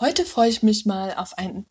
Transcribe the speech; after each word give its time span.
Heute 0.00 0.24
freue 0.24 0.50
ich 0.50 0.62
mich 0.62 0.86
mal 0.86 1.14
auf 1.14 1.38
ein 1.38 1.66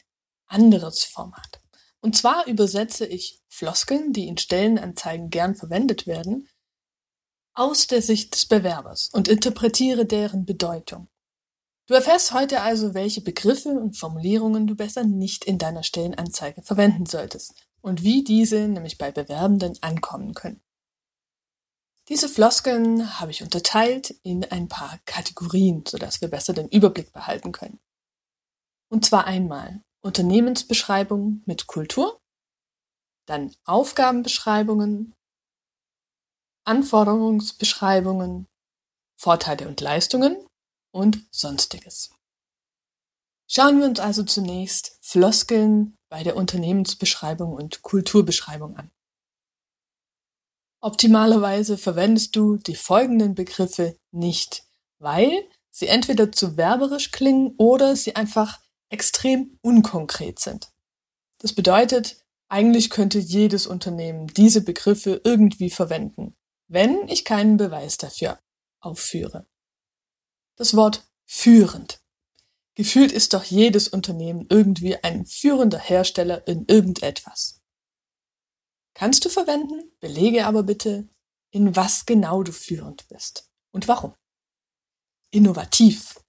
anderes 0.48 1.04
Format. 1.04 1.62
Und 2.00 2.16
zwar 2.16 2.48
übersetze 2.48 3.06
ich 3.06 3.42
Floskeln, 3.50 4.14
die 4.14 4.28
in 4.28 4.38
Stellenanzeigen 4.38 5.30
gern 5.30 5.56
verwendet 5.56 6.08
werden, 6.08 6.48
aus 7.54 7.88
der 7.88 8.02
Sicht 8.02 8.34
des 8.34 8.46
Bewerbers 8.46 9.10
und 9.12 9.28
interpretiere 9.28 10.06
deren 10.06 10.46
Bedeutung. 10.46 11.10
Du 11.88 11.94
erfährst 11.94 12.34
heute 12.34 12.62
also, 12.62 12.94
welche 12.94 13.22
Begriffe 13.22 13.70
und 13.70 13.98
Formulierungen 13.98 14.68
du 14.68 14.76
besser 14.76 15.04
nicht 15.04 15.44
in 15.44 15.58
deiner 15.58 15.84
Stellenanzeige 15.84 16.64
verwenden 16.64 17.06
solltest 17.06 17.54
und 17.82 18.04
wie 18.04 18.24
diese 18.24 18.70
nämlich 18.70 18.98
bei 18.98 19.12
Bewerbenden 19.12 19.78
ankommen 19.82 20.34
können. 20.34 20.64
Diese 22.08 22.30
Floskeln 22.30 23.20
habe 23.20 23.32
ich 23.32 23.44
unterteilt 23.44 24.12
in 24.24 24.46
ein 24.46 24.70
paar 24.70 24.98
Kategorien, 25.06 25.84
sodass 25.86 26.22
wir 26.22 26.30
besser 26.30 26.54
den 26.54 26.70
Überblick 26.70 27.12
behalten 27.12 27.52
können. 27.52 27.80
Und 28.94 29.04
zwar 29.04 29.26
einmal 29.26 29.82
Unternehmensbeschreibung 30.06 31.42
mit 31.48 31.66
Kultur, 31.66 32.22
dann 33.26 33.52
Aufgabenbeschreibungen, 33.66 35.16
Anforderungsbeschreibungen, 36.64 38.46
Vorteile 39.20 39.68
und 39.68 39.82
Leistungen 39.82 40.46
und 40.94 41.26
Sonstiges. 41.32 42.12
Schauen 43.50 43.80
wir 43.80 43.88
uns 43.88 44.00
also 44.00 44.22
zunächst 44.22 45.00
Floskeln 45.02 45.96
bei 46.12 46.22
der 46.22 46.36
Unternehmensbeschreibung 46.36 47.52
und 47.52 47.82
Kulturbeschreibung 47.82 48.78
an. 48.78 48.92
Optimalerweise 50.82 51.80
verwendest 51.80 52.36
du 52.36 52.58
die 52.58 52.76
folgenden 52.76 53.34
Begriffe 53.34 53.98
nicht, 54.12 54.68
weil 55.00 55.50
sie 55.72 55.88
entweder 55.88 56.32
zu 56.32 56.58
werberisch 56.58 57.10
klingen 57.10 57.56
oder 57.58 57.96
sie 57.96 58.16
einfach 58.16 58.63
extrem 58.94 59.58
unkonkret 59.62 60.40
sind. 60.40 60.72
Das 61.40 61.54
bedeutet, 61.54 62.24
eigentlich 62.48 62.92
könnte 62.92 63.18
jedes 63.18 63.66
Unternehmen 63.66 64.28
diese 64.28 64.62
Begriffe 64.62 65.20
irgendwie 65.24 65.72
verwenden, 65.72 66.38
wenn 66.68 67.08
ich 67.08 67.26
keinen 67.26 67.58
Beweis 67.58 67.98
dafür 67.98 68.40
aufführe. 68.80 69.48
Das 70.56 70.76
Wort 70.76 71.12
führend. 71.26 72.04
Gefühlt 72.76 73.12
ist 73.12 73.34
doch 73.34 73.44
jedes 73.44 73.88
Unternehmen 73.88 74.46
irgendwie 74.50 74.96
ein 74.98 75.26
führender 75.26 75.80
Hersteller 75.80 76.48
in 76.48 76.66
irgendetwas. 76.68 77.62
Kannst 78.94 79.26
du 79.26 79.30
verwenden, 79.30 79.92
belege 80.00 80.46
aber 80.46 80.62
bitte, 80.62 81.10
in 81.50 81.76
was 81.76 82.06
genau 82.06 82.44
du 82.44 82.52
führend 82.52 83.08
bist 83.08 83.50
und 83.72 83.88
warum. 83.88 84.14
Innovativ. 85.32 86.20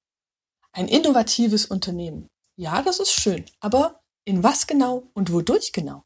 Ein 0.72 0.88
innovatives 0.88 1.66
Unternehmen 1.66 2.30
ja, 2.56 2.82
das 2.82 3.00
ist 3.00 3.12
schön, 3.12 3.44
aber 3.60 4.02
in 4.24 4.42
was 4.42 4.66
genau 4.66 5.10
und 5.14 5.32
wodurch 5.32 5.72
genau? 5.72 6.04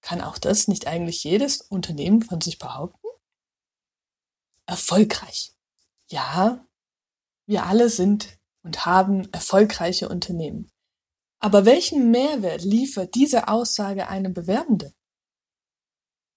Kann 0.00 0.20
auch 0.20 0.38
das 0.38 0.68
nicht 0.68 0.86
eigentlich 0.86 1.24
jedes 1.24 1.60
Unternehmen 1.60 2.22
von 2.22 2.40
sich 2.40 2.58
behaupten? 2.58 3.06
Erfolgreich. 4.66 5.52
Ja, 6.10 6.66
wir 7.46 7.66
alle 7.66 7.88
sind 7.90 8.38
und 8.62 8.86
haben 8.86 9.32
erfolgreiche 9.32 10.08
Unternehmen. 10.08 10.70
Aber 11.40 11.64
welchen 11.64 12.10
Mehrwert 12.10 12.62
liefert 12.62 13.14
diese 13.14 13.48
Aussage 13.48 14.08
einem 14.08 14.34
Bewerbenden? 14.34 14.94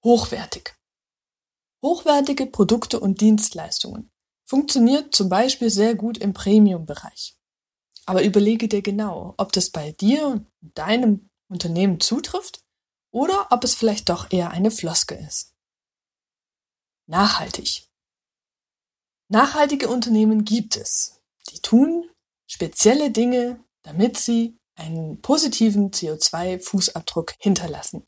Hochwertig. 0.03 0.75
Hochwertige 1.83 2.45
Produkte 2.45 2.99
und 2.99 3.21
Dienstleistungen 3.21 4.11
funktioniert 4.45 5.15
zum 5.15 5.29
Beispiel 5.29 5.69
sehr 5.69 5.95
gut 5.95 6.17
im 6.17 6.33
Premium-Bereich. 6.33 7.35
Aber 8.05 8.23
überlege 8.23 8.67
dir 8.67 8.81
genau, 8.81 9.33
ob 9.37 9.51
das 9.51 9.69
bei 9.69 9.91
dir 9.91 10.27
und 10.27 10.77
deinem 10.77 11.29
Unternehmen 11.49 11.99
zutrifft 11.99 12.63
oder 13.11 13.47
ob 13.51 13.63
es 13.63 13.75
vielleicht 13.75 14.09
doch 14.09 14.31
eher 14.31 14.51
eine 14.51 14.71
Floske 14.71 15.15
ist. 15.15 15.55
Nachhaltig. 17.07 17.87
Nachhaltige 19.29 19.87
Unternehmen 19.87 20.45
gibt 20.45 20.75
es. 20.77 21.21
Die 21.49 21.59
tun 21.59 22.09
spezielle 22.47 23.11
Dinge, 23.11 23.63
damit 23.83 24.17
sie 24.17 24.57
einen 24.75 25.21
positiven 25.21 25.91
CO2-Fußabdruck 25.91 27.35
hinterlassen. 27.39 28.05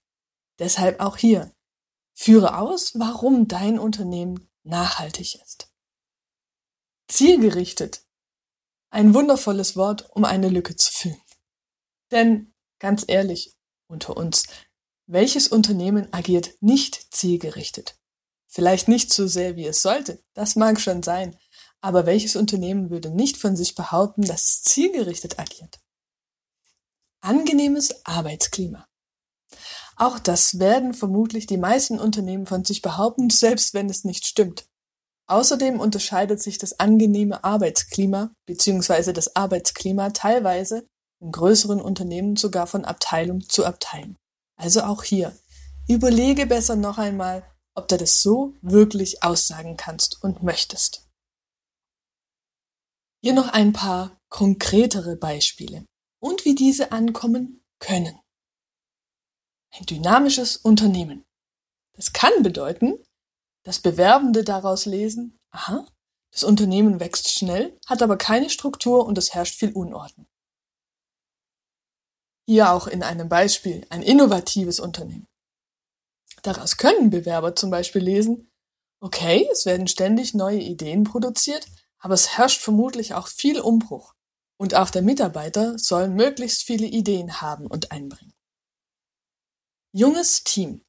Deshalb 0.60 1.00
auch 1.00 1.18
hier. 1.18 1.54
Führe 2.14 2.58
aus, 2.58 2.98
warum 3.00 3.48
dein 3.48 3.80
Unternehmen 3.80 4.50
nachhaltig 4.64 5.42
ist. 5.42 5.72
Zielgerichtet 7.08 8.06
ein 8.94 9.16
wundervolles 9.16 9.76
Wort, 9.76 10.08
um 10.12 10.24
eine 10.24 10.50
Lücke 10.50 10.76
zu 10.76 10.92
füllen. 10.92 11.22
Denn 12.12 12.54
ganz 12.80 13.04
ehrlich, 13.08 13.56
unter 13.88 14.16
uns, 14.16 14.44
welches 15.08 15.48
Unternehmen 15.48 16.14
agiert 16.14 16.52
nicht 16.62 17.14
zielgerichtet? 17.14 17.98
Vielleicht 18.48 18.88
nicht 18.88 19.12
so 19.12 19.26
sehr, 19.26 19.56
wie 19.56 19.66
es 19.66 19.82
sollte, 19.82 20.24
das 20.36 20.56
mag 20.56 20.80
schon 20.80 21.02
sein, 21.02 21.36
aber 21.82 22.06
welches 22.06 22.36
Unternehmen 22.36 22.92
würde 22.92 23.10
nicht 23.10 23.38
von 23.38 23.56
sich 23.56 23.74
behaupten, 23.74 24.22
dass 24.22 24.44
es 24.44 24.64
zielgerichtet 24.64 25.40
agiert? 25.40 25.80
Angenehmes 27.20 28.06
Arbeitsklima. 28.06 28.88
Auch 29.96 30.20
das 30.20 30.60
werden 30.60 30.94
vermutlich 30.94 31.48
die 31.48 31.58
meisten 31.58 32.00
Unternehmen 32.00 32.46
von 32.46 32.64
sich 32.64 32.84
behaupten, 32.84 33.32
selbst 33.32 33.74
wenn 33.74 33.90
es 33.90 34.04
nicht 34.04 34.28
stimmt. 34.28 34.68
Außerdem 35.28 35.80
unterscheidet 35.80 36.42
sich 36.42 36.58
das 36.58 36.80
angenehme 36.80 37.44
Arbeitsklima 37.44 38.32
bzw. 38.46 39.14
das 39.14 39.36
Arbeitsklima 39.36 40.10
teilweise 40.10 40.86
in 41.22 41.32
größeren 41.32 41.82
Unternehmen 41.82 42.36
sogar 42.36 42.68
von 42.68 42.84
Abteilung 42.84 43.48
zu 43.48 43.66
Abteilung. 43.66 44.18
Also 44.58 44.82
auch 44.82 45.04
hier. 45.04 45.38
Überlege 45.88 46.46
besser 46.46 46.76
noch 46.76 46.98
einmal, 46.98 47.44
ob 47.76 47.88
du 47.88 47.98
das 47.98 48.22
so 48.22 48.54
wirklich 48.62 49.24
aussagen 49.24 49.78
kannst 49.78 50.24
und 50.24 50.44
möchtest. 50.44 51.10
Hier 53.22 53.34
noch 53.34 53.48
ein 53.50 53.72
paar 53.72 54.20
konkretere 54.30 55.16
Beispiele 55.16 55.86
und 56.20 56.46
wie 56.46 56.56
diese 56.56 56.92
ankommen 56.92 57.64
können. 57.80 58.20
Ein 59.72 59.86
dynamisches 59.86 60.58
Unternehmen. 60.58 61.24
Das 61.96 62.12
kann 62.12 62.44
bedeuten, 62.44 63.00
dass 63.64 63.80
Bewerbende 63.80 64.44
daraus 64.44 64.86
lesen, 64.86 65.40
aha, 65.52 65.86
das 66.32 66.44
Unternehmen 66.44 67.00
wächst 67.00 67.32
schnell, 67.32 67.80
hat 67.86 68.02
aber 68.02 68.18
keine 68.18 68.50
Struktur 68.50 69.06
und 69.06 69.18
es 69.18 69.34
herrscht 69.34 69.56
viel 69.56 69.72
Unordnung. 69.72 70.28
Hier 72.46 72.72
auch 72.72 72.88
in 72.88 73.04
einem 73.04 73.30
Beispiel 73.30 73.86
ein 73.90 74.02
innovatives 74.02 74.80
Unternehmen. 74.80 75.28
Daraus 76.42 76.78
können 76.78 77.10
Bewerber 77.10 77.56
zum 77.56 77.70
Beispiel 77.70 78.02
lesen, 78.02 78.52
okay, 79.00 79.48
es 79.52 79.66
werden 79.66 79.88
ständig 79.88 80.34
neue 80.34 80.60
Ideen 80.60 81.04
produziert, 81.04 81.68
aber 82.00 82.16
es 82.16 82.38
herrscht 82.38 82.62
vermutlich 82.62 83.14
auch 83.14 83.28
viel 83.28 83.60
Umbruch. 83.62 84.14
Und 84.58 84.76
auch 84.76 84.90
der 84.90 85.02
Mitarbeiter 85.02 85.78
soll 85.78 86.10
möglichst 86.10 86.64
viele 86.64 86.86
Ideen 86.86 87.42
haben 87.42 87.68
und 87.68 87.92
einbringen. 87.92 88.34
Junges 89.94 90.44
Team. 90.44 90.84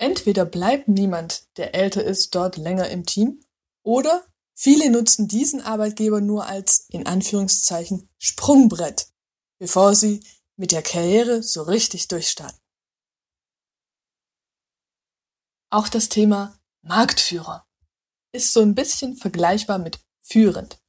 Entweder 0.00 0.46
bleibt 0.46 0.88
niemand, 0.88 1.46
der 1.58 1.74
älter 1.74 2.02
ist, 2.02 2.34
dort 2.34 2.56
länger 2.56 2.88
im 2.88 3.04
Team, 3.04 3.44
oder 3.82 4.24
viele 4.54 4.90
nutzen 4.90 5.28
diesen 5.28 5.60
Arbeitgeber 5.60 6.22
nur 6.22 6.46
als, 6.46 6.86
in 6.88 7.06
Anführungszeichen, 7.06 8.08
Sprungbrett, 8.16 9.08
bevor 9.58 9.94
sie 9.94 10.24
mit 10.56 10.72
der 10.72 10.80
Karriere 10.80 11.42
so 11.42 11.64
richtig 11.64 12.08
durchstarten. 12.08 12.58
Auch 15.68 15.88
das 15.88 16.08
Thema 16.08 16.58
Marktführer 16.80 17.66
ist 18.32 18.54
so 18.54 18.62
ein 18.62 18.74
bisschen 18.74 19.16
vergleichbar 19.16 19.78
mit 19.78 20.00
führend. 20.22 20.80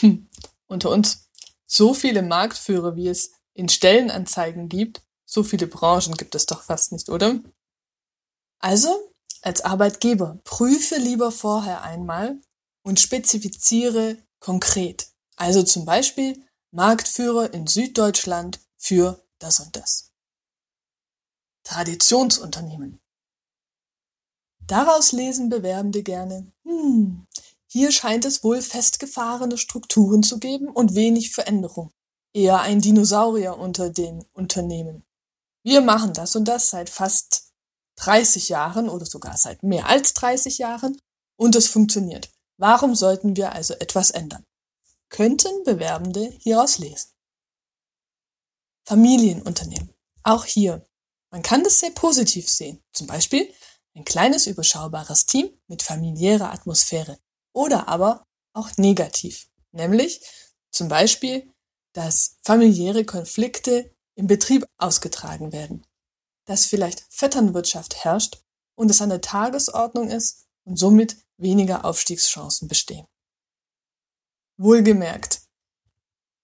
Hm, 0.00 0.28
unter 0.66 0.90
uns, 0.90 1.30
so 1.64 1.94
viele 1.94 2.20
Marktführer, 2.20 2.96
wie 2.96 3.08
es 3.08 3.32
in 3.54 3.70
Stellenanzeigen 3.70 4.68
gibt, 4.68 5.00
so 5.24 5.42
viele 5.42 5.66
Branchen 5.66 6.18
gibt 6.18 6.34
es 6.34 6.44
doch 6.44 6.62
fast 6.62 6.92
nicht, 6.92 7.08
oder? 7.08 7.40
Also, 8.58 9.12
als 9.42 9.60
Arbeitgeber, 9.60 10.38
prüfe 10.44 10.96
lieber 10.96 11.30
vorher 11.30 11.82
einmal 11.82 12.40
und 12.82 13.00
spezifiziere 13.00 14.18
konkret. 14.40 15.08
Also 15.36 15.62
zum 15.62 15.84
Beispiel 15.84 16.42
Marktführer 16.72 17.52
in 17.52 17.66
Süddeutschland 17.66 18.60
für 18.76 19.24
das 19.38 19.60
und 19.60 19.76
das. 19.76 20.12
Traditionsunternehmen. 21.64 23.00
Daraus 24.66 25.12
lesen 25.12 25.48
Bewerbende 25.48 26.02
gerne, 26.02 26.52
hm, 26.64 27.26
hier 27.66 27.92
scheint 27.92 28.24
es 28.24 28.42
wohl 28.42 28.62
festgefahrene 28.62 29.58
Strukturen 29.58 30.22
zu 30.22 30.38
geben 30.38 30.68
und 30.68 30.94
wenig 30.94 31.32
Veränderung. 31.32 31.90
Eher 32.32 32.60
ein 32.60 32.80
Dinosaurier 32.80 33.58
unter 33.58 33.90
den 33.90 34.24
Unternehmen. 34.32 35.04
Wir 35.62 35.80
machen 35.80 36.12
das 36.12 36.36
und 36.36 36.46
das 36.46 36.70
seit 36.70 36.88
fast 36.88 37.45
30 37.96 38.48
Jahren 38.48 38.88
oder 38.88 39.06
sogar 39.06 39.36
seit 39.36 39.62
mehr 39.62 39.86
als 39.86 40.14
30 40.14 40.58
Jahren 40.58 41.00
und 41.36 41.56
es 41.56 41.68
funktioniert. 41.68 42.30
Warum 42.58 42.94
sollten 42.94 43.36
wir 43.36 43.52
also 43.52 43.74
etwas 43.74 44.10
ändern? 44.10 44.44
Könnten 45.08 45.64
Bewerbende 45.64 46.30
hieraus 46.40 46.78
lesen. 46.78 47.10
Familienunternehmen. 48.86 49.94
Auch 50.22 50.44
hier. 50.44 50.86
Man 51.30 51.42
kann 51.42 51.64
das 51.64 51.80
sehr 51.80 51.90
positiv 51.90 52.48
sehen. 52.48 52.82
Zum 52.92 53.06
Beispiel 53.06 53.52
ein 53.94 54.04
kleines 54.04 54.46
überschaubares 54.46 55.26
Team 55.26 55.50
mit 55.68 55.82
familiärer 55.82 56.52
Atmosphäre. 56.52 57.18
Oder 57.52 57.88
aber 57.88 58.26
auch 58.52 58.70
negativ. 58.76 59.48
Nämlich 59.72 60.20
zum 60.70 60.88
Beispiel, 60.88 61.52
dass 61.92 62.36
familiäre 62.42 63.04
Konflikte 63.04 63.94
im 64.14 64.26
Betrieb 64.26 64.66
ausgetragen 64.78 65.52
werden. 65.52 65.85
Dass 66.46 66.66
vielleicht 66.66 67.04
Vetternwirtschaft 67.10 68.04
herrscht 68.04 68.42
und 68.74 68.90
es 68.90 69.02
an 69.02 69.10
der 69.10 69.20
Tagesordnung 69.20 70.08
ist 70.08 70.46
und 70.64 70.78
somit 70.78 71.16
weniger 71.36 71.84
Aufstiegschancen 71.84 72.68
bestehen. 72.68 73.06
Wohlgemerkt, 74.56 75.42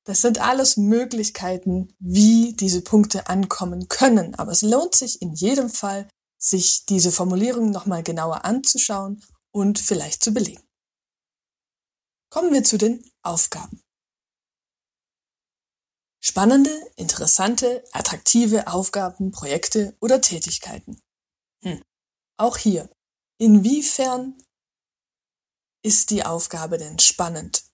das 0.05 0.21
sind 0.21 0.39
alles 0.41 0.77
Möglichkeiten, 0.77 1.95
wie 1.99 2.55
diese 2.55 2.83
Punkte 2.83 3.29
ankommen 3.29 3.89
können. 3.89 4.35
Aber 4.35 4.51
es 4.51 4.63
lohnt 4.63 4.95
sich 4.95 5.23
in 5.23 5.33
jedem 5.33 5.71
Fall, 5.71 6.09
sich 6.39 6.85
diese 6.87 7.13
Formulierung 7.13 7.71
nochmal 7.71 8.03
genauer 8.03 8.45
anzuschauen 8.45 9.25
und 9.53 9.79
vielleicht 9.79 10.25
zu 10.25 10.33
belegen. 10.33 10.63
Kommen 12.31 12.53
wir 12.53 12.65
zu 12.65 12.79
den 12.79 13.05
Aufgaben. 13.23 13.83
Spannende, 16.25 16.71
interessante, 16.95 17.83
attraktive 17.91 18.69
Aufgaben, 18.69 19.33
Projekte 19.33 19.97
oder 20.01 20.21
Tätigkeiten. 20.21 21.03
Hm. 21.65 21.83
Auch 22.37 22.57
hier. 22.57 22.89
Inwiefern 23.39 24.41
ist 25.85 26.11
die 26.11 26.25
Aufgabe 26.25 26.79
denn 26.79 27.01
spannend 27.01 27.65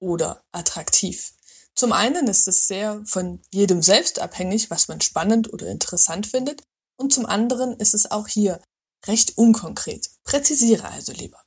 oder 0.00 0.42
attraktiv? 0.52 1.34
Zum 1.74 1.92
einen 1.92 2.28
ist 2.28 2.48
es 2.48 2.66
sehr 2.66 3.04
von 3.04 3.42
jedem 3.52 3.82
selbst 3.82 4.20
abhängig, 4.20 4.70
was 4.70 4.88
man 4.88 5.02
spannend 5.02 5.52
oder 5.52 5.68
interessant 5.68 6.26
findet. 6.26 6.62
Und 6.96 7.12
zum 7.12 7.26
anderen 7.26 7.78
ist 7.78 7.92
es 7.92 8.10
auch 8.10 8.26
hier 8.26 8.62
recht 9.06 9.36
unkonkret. 9.36 10.10
Präzisiere 10.24 10.88
also 10.88 11.12
lieber. 11.12 11.44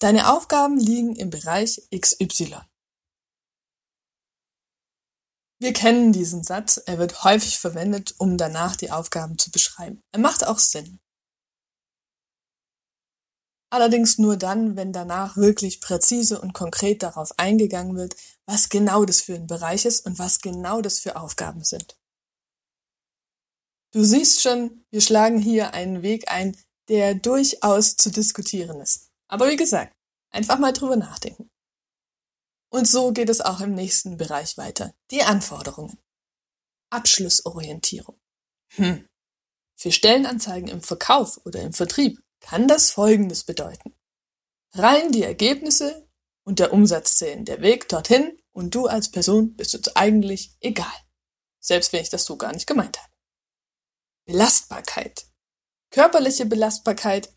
Deine 0.00 0.32
Aufgaben 0.34 0.78
liegen 0.78 1.14
im 1.14 1.30
Bereich 1.30 1.80
XY. 1.96 2.56
Wir 5.62 5.74
kennen 5.74 6.12
diesen 6.12 6.42
Satz, 6.42 6.78
er 6.78 6.98
wird 6.98 7.22
häufig 7.22 7.58
verwendet, 7.58 8.14
um 8.16 8.38
danach 8.38 8.76
die 8.76 8.90
Aufgaben 8.90 9.36
zu 9.36 9.50
beschreiben. 9.50 10.00
Er 10.10 10.20
macht 10.20 10.46
auch 10.46 10.58
Sinn. 10.58 11.00
Allerdings 13.70 14.16
nur 14.16 14.38
dann, 14.38 14.74
wenn 14.76 14.92
danach 14.92 15.36
wirklich 15.36 15.82
präzise 15.82 16.40
und 16.40 16.54
konkret 16.54 17.02
darauf 17.02 17.38
eingegangen 17.38 17.94
wird, 17.94 18.16
was 18.46 18.70
genau 18.70 19.04
das 19.04 19.20
für 19.20 19.34
ein 19.34 19.46
Bereich 19.46 19.84
ist 19.84 20.06
und 20.06 20.18
was 20.18 20.40
genau 20.40 20.80
das 20.80 20.98
für 20.98 21.16
Aufgaben 21.16 21.62
sind. 21.62 21.98
Du 23.92 24.02
siehst 24.02 24.40
schon, 24.40 24.86
wir 24.90 25.02
schlagen 25.02 25.38
hier 25.38 25.74
einen 25.74 26.02
Weg 26.02 26.30
ein, 26.30 26.56
der 26.88 27.14
durchaus 27.14 27.96
zu 27.96 28.10
diskutieren 28.10 28.80
ist. 28.80 29.10
Aber 29.28 29.50
wie 29.50 29.56
gesagt, 29.56 29.92
einfach 30.32 30.58
mal 30.58 30.72
drüber 30.72 30.96
nachdenken. 30.96 31.49
Und 32.70 32.86
so 32.86 33.12
geht 33.12 33.28
es 33.28 33.40
auch 33.40 33.60
im 33.60 33.74
nächsten 33.74 34.16
Bereich 34.16 34.56
weiter. 34.56 34.94
Die 35.10 35.22
Anforderungen. 35.22 35.98
Abschlussorientierung. 36.90 38.18
Hm. 38.74 39.08
Für 39.76 39.92
Stellenanzeigen 39.92 40.68
im 40.68 40.82
Verkauf 40.82 41.40
oder 41.44 41.60
im 41.62 41.72
Vertrieb 41.72 42.20
kann 42.40 42.68
das 42.68 42.90
Folgendes 42.90 43.44
bedeuten. 43.44 43.94
Rein 44.72 45.10
die 45.10 45.24
Ergebnisse 45.24 46.08
und 46.44 46.58
der 46.58 46.72
Umsatz 46.72 47.16
zählen. 47.16 47.44
Der 47.44 47.60
Weg 47.60 47.88
dorthin 47.88 48.40
und 48.52 48.74
du 48.74 48.86
als 48.86 49.10
Person 49.10 49.56
bist 49.56 49.74
uns 49.74 49.94
eigentlich 49.96 50.56
egal. 50.60 50.92
Selbst 51.60 51.92
wenn 51.92 52.02
ich 52.02 52.10
das 52.10 52.24
so 52.24 52.36
gar 52.36 52.52
nicht 52.52 52.66
gemeint 52.66 52.98
habe. 52.98 53.12
Belastbarkeit. 54.26 55.26
Körperliche 55.90 56.46
Belastbarkeit 56.46 57.34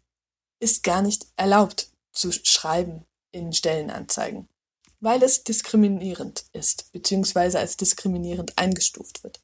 ist 0.59 0.83
gar 0.83 1.01
nicht 1.01 1.25
erlaubt 1.35 1.91
zu 2.11 2.31
schreiben 2.31 3.05
in 3.31 3.51
Stellenanzeigen, 3.51 4.47
weil 5.03 5.21
es 5.21 5.43
diskriminierend 5.43 6.45
ist, 6.53 6.91
beziehungsweise 6.93 7.59
als 7.59 7.75
diskriminierend 7.75 8.57
eingestuft 8.57 9.23
wird. 9.23 9.41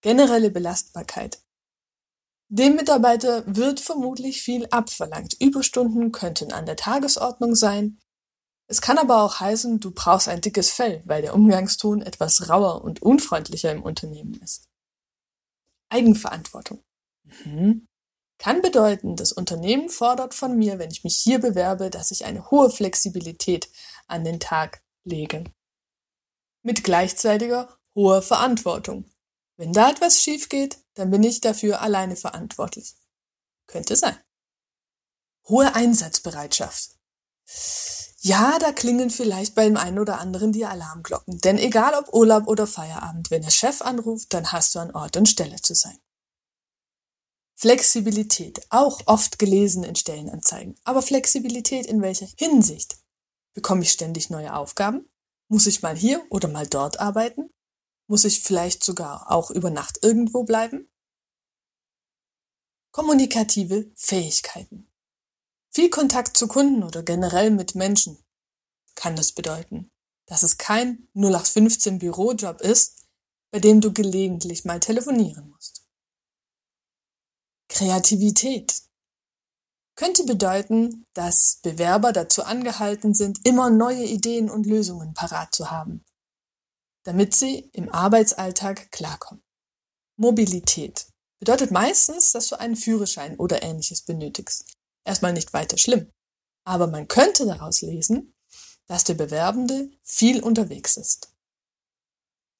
Generelle 0.00 0.50
Belastbarkeit. 0.50 1.42
Dem 2.48 2.76
Mitarbeiter 2.76 3.44
wird 3.46 3.80
vermutlich 3.80 4.42
viel 4.42 4.66
abverlangt. 4.70 5.34
Überstunden 5.40 6.12
könnten 6.12 6.52
an 6.52 6.66
der 6.66 6.76
Tagesordnung 6.76 7.54
sein, 7.54 7.98
es 8.70 8.80
kann 8.80 8.98
aber 8.98 9.24
auch 9.24 9.40
heißen, 9.40 9.80
du 9.80 9.90
brauchst 9.90 10.28
ein 10.28 10.40
dickes 10.40 10.70
Fell, 10.70 11.02
weil 11.04 11.22
der 11.22 11.34
Umgangston 11.34 12.02
etwas 12.02 12.48
rauer 12.48 12.84
und 12.84 13.02
unfreundlicher 13.02 13.72
im 13.72 13.82
Unternehmen 13.82 14.34
ist. 14.34 14.68
Eigenverantwortung. 15.88 16.80
Mhm. 17.44 17.88
Kann 18.38 18.62
bedeuten, 18.62 19.16
das 19.16 19.32
Unternehmen 19.32 19.88
fordert 19.88 20.34
von 20.34 20.56
mir, 20.56 20.78
wenn 20.78 20.92
ich 20.92 21.02
mich 21.02 21.16
hier 21.16 21.40
bewerbe, 21.40 21.90
dass 21.90 22.12
ich 22.12 22.24
eine 22.24 22.52
hohe 22.52 22.70
Flexibilität 22.70 23.68
an 24.10 24.24
den 24.24 24.40
Tag 24.40 24.82
lege. 25.04 25.44
Mit 26.62 26.84
gleichzeitiger 26.84 27.78
hoher 27.94 28.22
Verantwortung. 28.22 29.04
Wenn 29.56 29.72
da 29.72 29.90
etwas 29.90 30.20
schief 30.22 30.48
geht, 30.48 30.78
dann 30.94 31.10
bin 31.10 31.22
ich 31.22 31.40
dafür 31.40 31.80
alleine 31.80 32.16
verantwortlich. 32.16 32.94
Könnte 33.66 33.96
sein. 33.96 34.18
Hohe 35.48 35.74
Einsatzbereitschaft. 35.74 36.96
Ja, 38.22 38.58
da 38.58 38.72
klingen 38.72 39.10
vielleicht 39.10 39.54
beim 39.54 39.76
einen 39.76 39.98
oder 39.98 40.18
anderen 40.18 40.52
die 40.52 40.66
Alarmglocken. 40.66 41.38
Denn 41.38 41.58
egal 41.58 41.94
ob 41.94 42.12
Urlaub 42.12 42.46
oder 42.48 42.66
Feierabend, 42.66 43.30
wenn 43.30 43.42
der 43.42 43.50
Chef 43.50 43.80
anruft, 43.80 44.32
dann 44.34 44.52
hast 44.52 44.74
du 44.74 44.78
an 44.78 44.94
Ort 44.94 45.16
und 45.16 45.28
Stelle 45.28 45.56
zu 45.56 45.74
sein. 45.74 45.98
Flexibilität, 47.56 48.60
auch 48.70 49.00
oft 49.06 49.38
gelesen 49.38 49.84
in 49.84 49.94
Stellenanzeigen. 49.94 50.76
Aber 50.84 51.02
Flexibilität 51.02 51.86
in 51.86 52.00
welcher 52.00 52.28
Hinsicht? 52.38 52.98
Bekomme 53.54 53.82
ich 53.82 53.90
ständig 53.90 54.30
neue 54.30 54.54
Aufgaben? 54.54 55.10
Muss 55.48 55.66
ich 55.66 55.82
mal 55.82 55.96
hier 55.96 56.24
oder 56.30 56.48
mal 56.48 56.66
dort 56.66 57.00
arbeiten? 57.00 57.50
Muss 58.06 58.24
ich 58.24 58.42
vielleicht 58.42 58.84
sogar 58.84 59.30
auch 59.30 59.50
über 59.50 59.70
Nacht 59.70 59.98
irgendwo 60.02 60.44
bleiben? 60.44 60.88
Kommunikative 62.92 63.90
Fähigkeiten. 63.94 64.90
Viel 65.72 65.90
Kontakt 65.90 66.36
zu 66.36 66.48
Kunden 66.48 66.82
oder 66.82 67.02
generell 67.02 67.50
mit 67.50 67.74
Menschen 67.74 68.18
kann 68.96 69.14
das 69.14 69.32
bedeuten, 69.32 69.90
dass 70.26 70.42
es 70.42 70.58
kein 70.58 71.08
0815 71.14 71.98
Bürojob 71.98 72.60
ist, 72.60 73.06
bei 73.52 73.60
dem 73.60 73.80
du 73.80 73.92
gelegentlich 73.92 74.64
mal 74.64 74.80
telefonieren 74.80 75.48
musst. 75.48 75.88
Kreativität 77.68 78.82
könnte 80.00 80.24
bedeuten, 80.24 81.06
dass 81.12 81.60
Bewerber 81.62 82.14
dazu 82.14 82.42
angehalten 82.42 83.12
sind, 83.12 83.46
immer 83.46 83.68
neue 83.68 84.04
Ideen 84.04 84.48
und 84.48 84.64
Lösungen 84.64 85.12
parat 85.12 85.54
zu 85.54 85.70
haben, 85.70 86.06
damit 87.04 87.34
sie 87.34 87.68
im 87.74 87.92
Arbeitsalltag 87.92 88.90
klarkommen. 88.92 89.44
Mobilität 90.16 91.06
bedeutet 91.38 91.70
meistens, 91.70 92.32
dass 92.32 92.48
du 92.48 92.58
einen 92.58 92.76
Führerschein 92.76 93.36
oder 93.38 93.62
ähnliches 93.62 94.00
benötigst 94.00 94.74
erstmal 95.04 95.34
nicht 95.34 95.52
weiter 95.52 95.76
schlimm. 95.76 96.10
Aber 96.64 96.86
man 96.86 97.06
könnte 97.06 97.44
daraus 97.44 97.82
lesen, 97.82 98.34
dass 98.86 99.04
der 99.04 99.14
Bewerbende 99.14 99.90
viel 100.02 100.42
unterwegs 100.42 100.96
ist. 100.96 101.30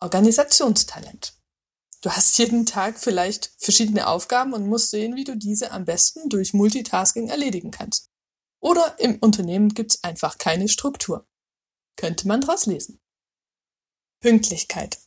Organisationstalent. 0.01 1.40
Du 2.01 2.11
hast 2.11 2.39
jeden 2.39 2.65
Tag 2.65 2.99
vielleicht 2.99 3.53
verschiedene 3.59 4.07
Aufgaben 4.07 4.55
und 4.55 4.67
musst 4.67 4.91
sehen, 4.91 5.17
wie 5.17 5.25
du 5.25 5.37
diese 5.37 5.71
am 5.71 5.85
besten 5.85 6.29
durch 6.29 6.55
Multitasking 6.55 7.29
erledigen 7.29 7.71
kannst. 7.71 8.09
Oder 8.61 8.99
im 8.99 9.19
Unternehmen 9.19 9.71
gibt's 9.71 10.03
einfach 10.03 10.39
keine 10.39 10.69
Struktur. 10.69 11.27
Könnte 11.97 12.27
man 12.27 12.41
daraus 12.41 12.67
lesen. 12.67 13.01
Pünktlichkeit. 14.21 14.99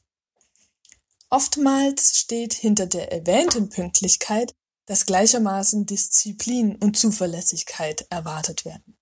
Oftmals 1.30 2.18
steht 2.18 2.54
hinter 2.54 2.86
der 2.86 3.12
erwähnten 3.12 3.70
Pünktlichkeit 3.70 4.54
dass 4.86 5.06
gleichermaßen 5.06 5.86
Disziplin 5.86 6.76
und 6.76 6.98
Zuverlässigkeit 6.98 8.06
erwartet 8.10 8.66
werden. 8.66 8.98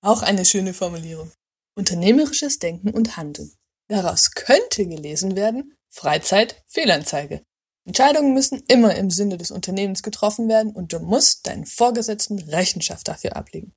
Auch 0.00 0.22
eine 0.22 0.44
schöne 0.44 0.74
Formulierung. 0.74 1.30
unternehmerisches 1.74 2.58
Denken 2.58 2.90
und 2.90 3.16
Handeln. 3.16 3.50
Daraus 3.88 4.32
könnte 4.32 4.86
gelesen 4.86 5.36
werden 5.36 5.74
Freizeit, 5.92 6.62
Fehlanzeige. 6.66 7.44
Entscheidungen 7.84 8.32
müssen 8.32 8.62
immer 8.68 8.94
im 8.94 9.10
Sinne 9.10 9.36
des 9.36 9.50
Unternehmens 9.50 10.02
getroffen 10.02 10.48
werden 10.48 10.72
und 10.72 10.92
du 10.92 11.00
musst 11.00 11.46
deinen 11.46 11.66
Vorgesetzten 11.66 12.38
Rechenschaft 12.38 13.08
dafür 13.08 13.36
ablegen. 13.36 13.74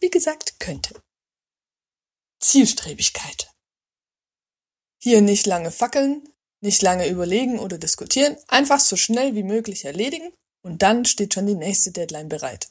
Wie 0.00 0.10
gesagt, 0.10 0.58
könnte. 0.58 1.00
Zielstrebigkeit. 2.40 3.52
Hier 5.02 5.20
nicht 5.20 5.46
lange 5.46 5.70
fackeln, 5.70 6.28
nicht 6.62 6.80
lange 6.82 7.08
überlegen 7.08 7.58
oder 7.58 7.78
diskutieren, 7.78 8.36
einfach 8.48 8.80
so 8.80 8.96
schnell 8.96 9.34
wie 9.34 9.42
möglich 9.42 9.84
erledigen 9.84 10.32
und 10.62 10.82
dann 10.82 11.04
steht 11.04 11.34
schon 11.34 11.46
die 11.46 11.54
nächste 11.54 11.92
Deadline 11.92 12.28
bereit. 12.28 12.70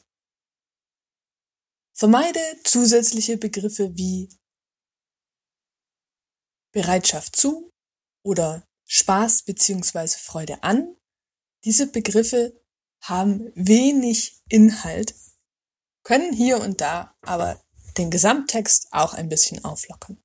Vermeide 1.96 2.40
zusätzliche 2.64 3.36
Begriffe 3.36 3.96
wie 3.96 4.28
Bereitschaft 6.72 7.36
zu 7.36 7.70
oder 8.24 8.64
Spaß 8.90 9.44
bzw. 9.44 10.08
Freude 10.08 10.62
an. 10.64 10.96
Diese 11.64 11.86
Begriffe 11.86 12.60
haben 13.02 13.52
wenig 13.54 14.42
Inhalt, 14.48 15.14
können 16.02 16.32
hier 16.32 16.60
und 16.60 16.80
da 16.80 17.16
aber 17.22 17.62
den 17.98 18.10
Gesamttext 18.10 18.88
auch 18.90 19.14
ein 19.14 19.28
bisschen 19.28 19.64
auflockern. 19.64 20.20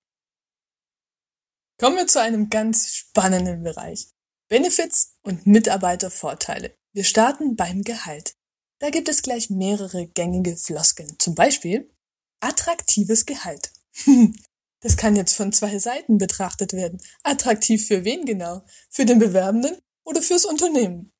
Kommen 1.79 1.97
wir 1.97 2.07
zu 2.07 2.19
einem 2.21 2.49
ganz 2.49 2.89
spannenden 2.89 3.63
Bereich. 3.63 4.07
Benefits 4.49 5.17
und 5.21 5.45
Mitarbeitervorteile. 5.45 6.75
Wir 6.93 7.03
starten 7.03 7.55
beim 7.55 7.83
Gehalt. 7.83 8.35
Da 8.79 8.89
gibt 8.89 9.09
es 9.09 9.21
gleich 9.21 9.49
mehrere 9.49 10.07
gängige 10.07 10.57
Floskeln. 10.57 11.19
Zum 11.19 11.35
Beispiel 11.35 11.93
attraktives 12.39 13.25
Gehalt. 13.25 13.71
Das 14.81 14.97
kann 14.97 15.15
jetzt 15.15 15.33
von 15.33 15.51
zwei 15.51 15.79
Seiten 15.79 16.17
betrachtet 16.17 16.73
werden. 16.73 17.01
Attraktiv 17.23 17.87
für 17.87 18.03
wen 18.03 18.25
genau? 18.25 18.65
Für 18.89 19.05
den 19.05 19.19
Bewerbenden 19.19 19.77
oder 20.03 20.21
fürs 20.21 20.45
Unternehmen? 20.45 21.11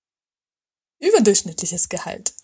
Überdurchschnittliches 1.00 1.90
Gehalt. 1.90 2.36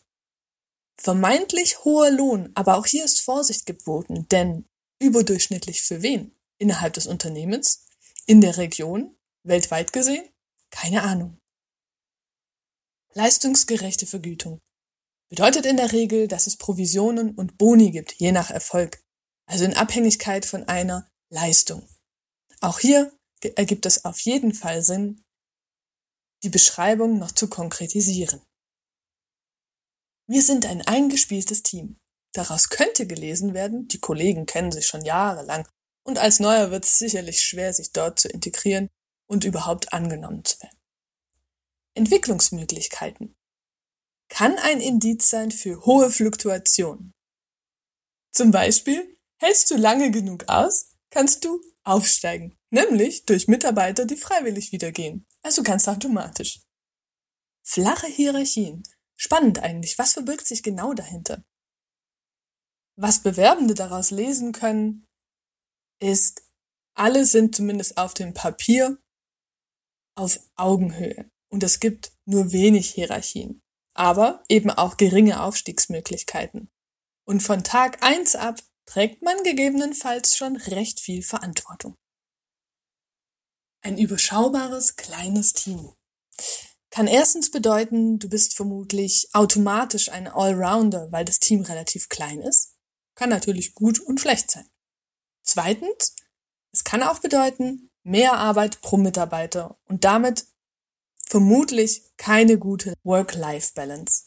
Vermeintlich 0.97 1.83
hoher 1.83 2.11
Lohn, 2.11 2.51
aber 2.53 2.77
auch 2.77 2.85
hier 2.85 3.05
ist 3.05 3.21
Vorsicht 3.21 3.65
geboten, 3.65 4.27
denn 4.29 4.65
überdurchschnittlich 4.99 5.81
für 5.81 6.01
wen? 6.01 6.35
Innerhalb 6.57 6.93
des 6.93 7.07
Unternehmens? 7.07 7.87
In 8.25 8.41
der 8.41 8.57
Region? 8.57 9.17
Weltweit 9.43 9.93
gesehen? 9.93 10.23
Keine 10.69 11.03
Ahnung. 11.03 11.39
Leistungsgerechte 13.13 14.05
Vergütung. 14.05 14.61
Bedeutet 15.29 15.65
in 15.65 15.77
der 15.77 15.91
Regel, 15.91 16.27
dass 16.27 16.45
es 16.45 16.57
Provisionen 16.57 17.35
und 17.35 17.57
Boni 17.57 17.91
gibt, 17.91 18.13
je 18.13 18.31
nach 18.31 18.51
Erfolg. 18.51 19.00
Also 19.51 19.65
in 19.65 19.73
Abhängigkeit 19.73 20.45
von 20.45 20.63
einer 20.69 21.09
Leistung. 21.29 21.85
Auch 22.61 22.79
hier 22.79 23.13
ergibt 23.57 23.85
es 23.85 24.05
auf 24.05 24.21
jeden 24.21 24.53
Fall 24.53 24.81
Sinn, 24.81 25.25
die 26.43 26.49
Beschreibung 26.49 27.19
noch 27.19 27.33
zu 27.33 27.49
konkretisieren. 27.49 28.41
Wir 30.25 30.41
sind 30.41 30.65
ein 30.65 30.81
eingespieltes 30.87 31.63
Team. 31.63 31.97
Daraus 32.33 32.69
könnte 32.69 33.05
gelesen 33.05 33.53
werden, 33.53 33.89
die 33.89 33.99
Kollegen 33.99 34.45
kennen 34.45 34.71
sich 34.71 34.87
schon 34.87 35.03
jahrelang 35.03 35.67
und 36.07 36.17
als 36.17 36.39
Neuer 36.39 36.71
wird 36.71 36.85
es 36.85 36.97
sicherlich 36.97 37.43
schwer, 37.43 37.73
sich 37.73 37.91
dort 37.91 38.21
zu 38.21 38.29
integrieren 38.29 38.87
und 39.29 39.43
überhaupt 39.43 39.91
angenommen 39.91 40.45
zu 40.45 40.61
werden. 40.61 40.79
Entwicklungsmöglichkeiten 41.95 43.35
kann 44.29 44.57
ein 44.59 44.79
Indiz 44.79 45.29
sein 45.29 45.51
für 45.51 45.85
hohe 45.85 46.09
Fluktuation. 46.09 47.11
Zum 48.33 48.51
Beispiel, 48.51 49.17
hältst 49.41 49.71
du 49.71 49.75
lange 49.75 50.11
genug 50.11 50.47
aus, 50.47 50.95
kannst 51.09 51.43
du 51.43 51.61
aufsteigen, 51.83 52.55
nämlich 52.69 53.25
durch 53.25 53.47
Mitarbeiter, 53.47 54.05
die 54.05 54.15
freiwillig 54.15 54.71
wieder 54.71 54.91
gehen, 54.91 55.25
also 55.41 55.63
ganz 55.63 55.87
automatisch. 55.87 56.61
Flache 57.63 58.07
Hierarchien. 58.07 58.83
Spannend 59.15 59.59
eigentlich, 59.59 59.97
was 59.97 60.13
verbirgt 60.13 60.47
sich 60.47 60.63
genau 60.63 60.93
dahinter? 60.93 61.43
Was 62.95 63.23
Bewerbende 63.23 63.73
daraus 63.73 64.11
lesen 64.11 64.51
können, 64.51 65.07
ist, 65.99 66.43
alle 66.95 67.25
sind 67.25 67.55
zumindest 67.55 67.97
auf 67.97 68.13
dem 68.13 68.33
Papier 68.33 68.97
auf 70.15 70.39
Augenhöhe 70.55 71.29
und 71.49 71.63
es 71.63 71.79
gibt 71.79 72.11
nur 72.25 72.51
wenig 72.51 72.91
Hierarchien, 72.91 73.61
aber 73.93 74.43
eben 74.49 74.69
auch 74.69 74.97
geringe 74.97 75.41
Aufstiegsmöglichkeiten. 75.41 76.69
Und 77.25 77.41
von 77.41 77.63
Tag 77.63 78.03
eins 78.03 78.35
ab 78.35 78.61
trägt 78.91 79.21
man 79.21 79.41
gegebenenfalls 79.43 80.35
schon 80.35 80.57
recht 80.57 80.99
viel 80.99 81.23
Verantwortung. 81.23 81.95
Ein 83.81 83.97
überschaubares 83.97 84.97
kleines 84.97 85.53
Team 85.53 85.93
kann 86.89 87.07
erstens 87.07 87.51
bedeuten, 87.51 88.19
du 88.19 88.27
bist 88.27 88.53
vermutlich 88.53 89.29
automatisch 89.31 90.09
ein 90.09 90.27
Allrounder, 90.27 91.09
weil 91.09 91.23
das 91.23 91.39
Team 91.39 91.61
relativ 91.61 92.09
klein 92.09 92.41
ist. 92.41 92.75
Kann 93.15 93.29
natürlich 93.29 93.75
gut 93.75 94.01
und 94.01 94.19
schlecht 94.19 94.51
sein. 94.51 94.69
Zweitens, 95.41 96.17
es 96.73 96.83
kann 96.83 97.01
auch 97.01 97.19
bedeuten, 97.19 97.89
mehr 98.03 98.33
Arbeit 98.33 98.81
pro 98.81 98.97
Mitarbeiter 98.97 99.79
und 99.85 100.03
damit 100.03 100.47
vermutlich 101.25 102.03
keine 102.17 102.57
gute 102.57 102.93
Work-Life-Balance. 103.03 104.25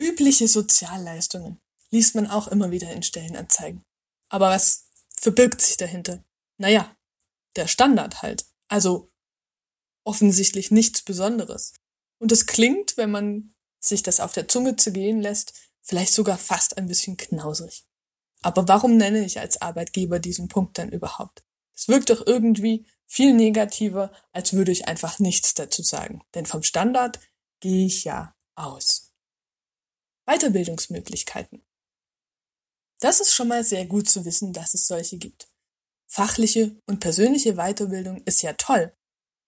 Übliche 0.00 0.48
Sozialleistungen 0.48 1.60
liest 1.90 2.14
man 2.14 2.26
auch 2.26 2.48
immer 2.48 2.70
wieder 2.70 2.90
in 2.92 3.02
Stellenanzeigen. 3.02 3.84
Aber 4.28 4.50
was 4.50 4.88
verbirgt 5.16 5.60
sich 5.60 5.76
dahinter? 5.76 6.24
Naja, 6.58 6.96
der 7.56 7.66
Standard 7.66 8.22
halt. 8.22 8.46
Also 8.68 9.10
offensichtlich 10.04 10.70
nichts 10.70 11.02
Besonderes. 11.02 11.74
Und 12.18 12.32
es 12.32 12.46
klingt, 12.46 12.96
wenn 12.96 13.10
man 13.10 13.54
sich 13.80 14.02
das 14.02 14.20
auf 14.20 14.32
der 14.32 14.48
Zunge 14.48 14.76
zu 14.76 14.92
gehen 14.92 15.20
lässt, 15.20 15.54
vielleicht 15.82 16.12
sogar 16.12 16.38
fast 16.38 16.76
ein 16.78 16.88
bisschen 16.88 17.16
knausrig. 17.16 17.84
Aber 18.42 18.68
warum 18.68 18.96
nenne 18.96 19.24
ich 19.24 19.40
als 19.40 19.60
Arbeitgeber 19.60 20.18
diesen 20.18 20.48
Punkt 20.48 20.78
dann 20.78 20.90
überhaupt? 20.90 21.44
Es 21.74 21.88
wirkt 21.88 22.10
doch 22.10 22.26
irgendwie 22.26 22.86
viel 23.06 23.34
negativer, 23.34 24.12
als 24.32 24.52
würde 24.52 24.72
ich 24.72 24.88
einfach 24.88 25.18
nichts 25.18 25.54
dazu 25.54 25.82
sagen. 25.82 26.22
Denn 26.34 26.46
vom 26.46 26.62
Standard 26.62 27.18
gehe 27.60 27.86
ich 27.86 28.04
ja 28.04 28.34
aus. 28.54 29.12
Weiterbildungsmöglichkeiten. 30.26 31.64
Das 33.00 33.20
ist 33.20 33.32
schon 33.32 33.48
mal 33.48 33.64
sehr 33.64 33.86
gut 33.86 34.08
zu 34.08 34.24
wissen, 34.24 34.52
dass 34.52 34.74
es 34.74 34.86
solche 34.86 35.18
gibt. 35.18 35.48
Fachliche 36.10 36.76
und 36.86 37.00
persönliche 37.00 37.54
Weiterbildung 37.54 38.22
ist 38.24 38.42
ja 38.42 38.54
toll. 38.54 38.92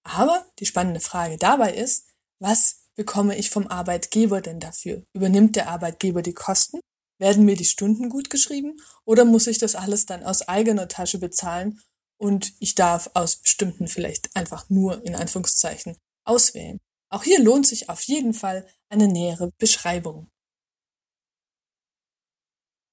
Aber 0.05 0.47
die 0.59 0.67
spannende 0.67 1.01
Frage 1.01 1.37
dabei 1.37 1.75
ist, 1.75 2.07
was 2.39 2.89
bekomme 2.95 3.37
ich 3.37 3.51
vom 3.51 3.67
Arbeitgeber 3.67 4.41
denn 4.41 4.61
dafür? 4.61 5.03
Übernimmt 5.15 5.57
der 5.57 5.69
Arbeitgeber 5.69 6.23
die 6.23 6.35
Kosten? 6.35 6.81
Werden 7.19 7.45
mir 7.45 7.57
die 7.57 7.65
Stunden 7.65 8.09
gut 8.09 8.31
geschrieben? 8.31 8.81
Oder 9.05 9.25
muss 9.25 9.47
ich 9.47 9.59
das 9.59 9.75
alles 9.75 10.07
dann 10.07 10.23
aus 10.23 10.49
eigener 10.49 10.89
Tasche 10.89 11.19
bezahlen 11.19 11.81
und 12.19 12.55
ich 12.61 12.75
darf 12.75 13.11
aus 13.15 13.37
bestimmten 13.37 13.89
vielleicht 13.89 14.35
einfach 14.35 14.69
nur 14.71 15.05
in 15.05 15.15
Anführungszeichen 15.15 15.97
auswählen? 16.25 16.79
Auch 17.11 17.25
hier 17.25 17.43
lohnt 17.43 17.67
sich 17.67 17.89
auf 17.89 18.03
jeden 18.03 18.33
Fall 18.33 18.67
eine 18.89 19.09
nähere 19.09 19.51
Beschreibung. 19.59 20.29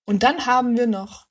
Und 0.08 0.24
dann 0.24 0.46
haben 0.46 0.78
wir 0.78 0.88
noch 0.88 1.28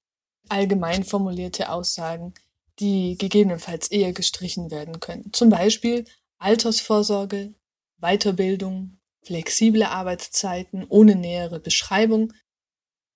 allgemein 0.48 1.02
formulierte 1.02 1.70
Aussagen, 1.70 2.34
die 2.78 3.16
gegebenenfalls 3.18 3.90
eher 3.90 4.12
gestrichen 4.12 4.70
werden 4.70 5.00
können. 5.00 5.32
Zum 5.32 5.48
Beispiel 5.48 6.04
Altersvorsorge, 6.38 7.54
Weiterbildung, 7.98 8.98
flexible 9.22 9.84
Arbeitszeiten 9.84 10.84
ohne 10.88 11.16
nähere 11.16 11.58
Beschreibung. 11.58 12.32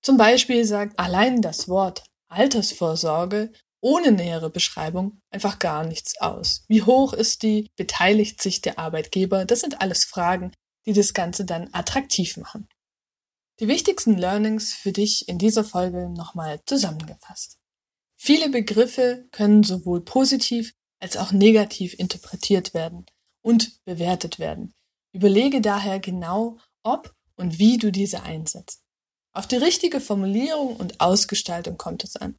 Zum 0.02 0.16
Beispiel 0.16 0.64
sagt 0.64 0.98
allein 0.98 1.42
das 1.42 1.68
Wort 1.68 2.04
Altersvorsorge 2.28 3.52
ohne 3.82 4.12
nähere 4.12 4.50
Beschreibung 4.50 5.20
einfach 5.30 5.58
gar 5.58 5.84
nichts 5.84 6.20
aus. 6.20 6.64
Wie 6.68 6.82
hoch 6.82 7.12
ist 7.12 7.42
die? 7.42 7.70
Beteiligt 7.76 8.40
sich 8.42 8.62
der 8.62 8.78
Arbeitgeber? 8.78 9.44
Das 9.44 9.60
sind 9.60 9.80
alles 9.80 10.04
Fragen, 10.04 10.52
die 10.86 10.92
das 10.94 11.12
Ganze 11.12 11.44
dann 11.44 11.68
attraktiv 11.72 12.38
machen. 12.38 12.68
Die 13.60 13.68
wichtigsten 13.68 14.16
Learnings 14.16 14.72
für 14.72 14.90
dich 14.90 15.28
in 15.28 15.36
dieser 15.36 15.64
Folge 15.64 16.08
nochmal 16.08 16.62
zusammengefasst. 16.64 17.58
Viele 18.16 18.48
Begriffe 18.48 19.28
können 19.32 19.64
sowohl 19.64 20.00
positiv 20.00 20.72
als 20.98 21.18
auch 21.18 21.32
negativ 21.32 21.92
interpretiert 21.98 22.72
werden 22.72 23.04
und 23.42 23.84
bewertet 23.84 24.38
werden. 24.38 24.72
Überlege 25.12 25.60
daher 25.60 26.00
genau, 26.00 26.56
ob 26.82 27.14
und 27.36 27.58
wie 27.58 27.76
du 27.76 27.92
diese 27.92 28.22
einsetzt. 28.22 28.80
Auf 29.34 29.46
die 29.46 29.56
richtige 29.56 30.00
Formulierung 30.00 30.76
und 30.76 30.98
Ausgestaltung 31.02 31.76
kommt 31.76 32.02
es 32.02 32.16
an. 32.16 32.36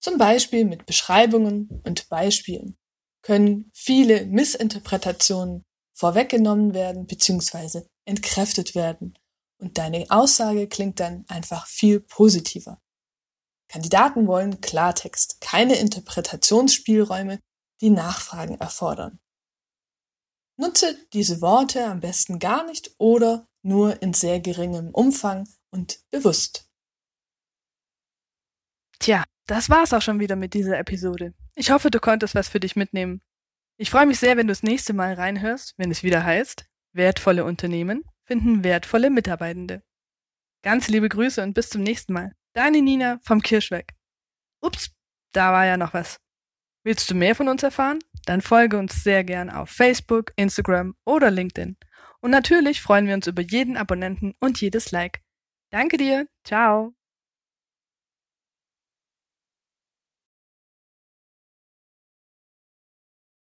Zum 0.00 0.18
Beispiel 0.18 0.66
mit 0.66 0.84
Beschreibungen 0.84 1.80
und 1.84 2.10
Beispielen 2.10 2.76
können 3.22 3.70
viele 3.72 4.26
Missinterpretationen 4.26 5.64
vorweggenommen 5.94 6.74
werden 6.74 7.06
bzw. 7.06 7.84
entkräftet 8.04 8.74
werden 8.74 9.14
und 9.58 9.78
deine 9.78 10.06
Aussage 10.10 10.68
klingt 10.68 11.00
dann 11.00 11.24
einfach 11.28 11.66
viel 11.66 12.00
positiver. 12.00 12.80
Kandidaten 13.68 14.26
wollen 14.26 14.60
Klartext, 14.60 15.40
keine 15.40 15.76
Interpretationsspielräume, 15.76 17.40
die 17.80 17.90
Nachfragen 17.90 18.60
erfordern. 18.60 19.18
Nutze 20.58 20.96
diese 21.12 21.40
Worte 21.40 21.84
am 21.84 22.00
besten 22.00 22.38
gar 22.38 22.64
nicht 22.64 22.94
oder 22.98 23.46
nur 23.62 24.00
in 24.02 24.14
sehr 24.14 24.40
geringem 24.40 24.90
Umfang 24.90 25.48
und 25.70 26.00
bewusst. 26.10 26.70
Tja, 28.98 29.24
das 29.46 29.68
war's 29.68 29.92
auch 29.92 30.00
schon 30.00 30.20
wieder 30.20 30.36
mit 30.36 30.54
dieser 30.54 30.78
Episode. 30.78 31.34
Ich 31.54 31.70
hoffe, 31.70 31.90
du 31.90 32.00
konntest 32.00 32.34
was 32.34 32.48
für 32.48 32.60
dich 32.60 32.76
mitnehmen. 32.76 33.20
Ich 33.76 33.90
freue 33.90 34.06
mich 34.06 34.18
sehr, 34.18 34.36
wenn 34.36 34.46
du 34.46 34.52
das 34.52 34.62
nächste 34.62 34.94
Mal 34.94 35.14
reinhörst, 35.14 35.74
wenn 35.76 35.90
es 35.90 36.02
wieder 36.02 36.24
heißt, 36.24 36.64
wertvolle 36.92 37.44
Unternehmen 37.44 38.04
finden 38.26 38.64
wertvolle 38.64 39.10
Mitarbeitende. 39.10 39.82
Ganz 40.62 40.88
liebe 40.88 41.08
Grüße 41.08 41.42
und 41.42 41.54
bis 41.54 41.70
zum 41.70 41.82
nächsten 41.82 42.12
Mal. 42.12 42.32
Deine 42.52 42.82
Nina 42.82 43.20
vom 43.22 43.40
Kirschweg. 43.40 43.92
Ups, 44.60 44.90
da 45.32 45.52
war 45.52 45.66
ja 45.66 45.76
noch 45.76 45.94
was. 45.94 46.18
Willst 46.84 47.10
du 47.10 47.14
mehr 47.14 47.34
von 47.34 47.48
uns 47.48 47.62
erfahren? 47.62 47.98
Dann 48.26 48.40
folge 48.40 48.78
uns 48.78 49.02
sehr 49.02 49.24
gern 49.24 49.50
auf 49.50 49.70
Facebook, 49.70 50.32
Instagram 50.36 50.94
oder 51.04 51.30
LinkedIn. 51.30 51.76
Und 52.20 52.30
natürlich 52.30 52.80
freuen 52.80 53.06
wir 53.06 53.14
uns 53.14 53.26
über 53.26 53.42
jeden 53.42 53.76
Abonnenten 53.76 54.34
und 54.40 54.60
jedes 54.60 54.90
Like. 54.90 55.20
Danke 55.70 55.96
dir. 55.96 56.26
Ciao. 56.44 56.94